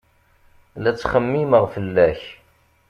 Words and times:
La 0.81 0.91
ttxemmimeɣ 0.93 1.63
fell-ak. 1.73 2.21